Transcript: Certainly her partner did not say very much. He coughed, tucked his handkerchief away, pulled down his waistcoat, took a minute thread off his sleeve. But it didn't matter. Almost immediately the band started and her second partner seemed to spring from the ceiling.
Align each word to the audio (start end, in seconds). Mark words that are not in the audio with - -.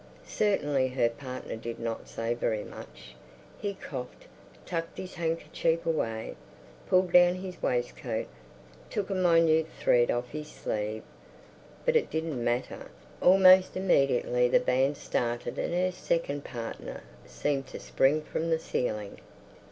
Certainly 0.25 0.87
her 0.87 1.09
partner 1.09 1.55
did 1.55 1.79
not 1.79 2.07
say 2.07 2.33
very 2.33 2.63
much. 2.63 3.13
He 3.59 3.75
coughed, 3.75 4.25
tucked 4.65 4.97
his 4.97 5.13
handkerchief 5.13 5.85
away, 5.85 6.35
pulled 6.89 7.11
down 7.11 7.35
his 7.35 7.61
waistcoat, 7.61 8.25
took 8.89 9.11
a 9.11 9.13
minute 9.13 9.67
thread 9.79 10.09
off 10.09 10.31
his 10.31 10.47
sleeve. 10.51 11.03
But 11.85 11.95
it 11.95 12.09
didn't 12.09 12.43
matter. 12.43 12.89
Almost 13.21 13.77
immediately 13.77 14.47
the 14.47 14.59
band 14.59 14.97
started 14.97 15.59
and 15.59 15.71
her 15.75 15.91
second 15.91 16.43
partner 16.43 17.03
seemed 17.27 17.67
to 17.67 17.79
spring 17.79 18.23
from 18.23 18.49
the 18.49 18.57
ceiling. 18.57 19.19